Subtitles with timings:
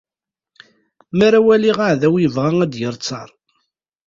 [1.15, 3.29] Mi ara waliɣ aɛdaw yebɣa ad d-yerr ttaṛ.